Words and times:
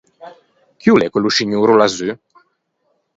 Chi 0.79 0.87
o 0.93 0.95
l’é 0.99 1.11
quello 1.13 1.33
scignoro 1.33 1.79
lazù? 1.79 2.09